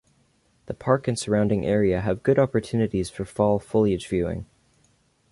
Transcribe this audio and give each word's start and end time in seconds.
The 0.65 0.73
park 0.73 1.07
and 1.07 1.19
surrounding 1.19 1.63
area 1.63 2.01
have 2.01 2.23
good 2.23 2.39
opportunities 2.39 3.11
for 3.11 3.23
fall 3.23 3.59
foliage-viewing. 3.59 4.47